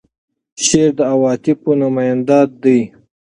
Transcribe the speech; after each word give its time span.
شعر 0.65 0.89
د 0.97 0.99
عواطفو 1.11 1.71
نماینده 1.81 2.39
دی. 2.63 2.79